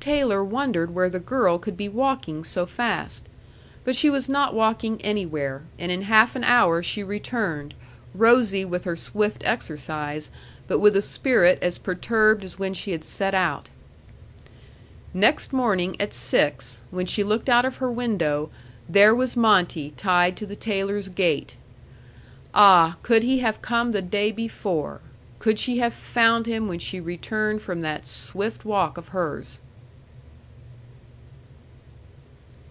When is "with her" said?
8.64-8.96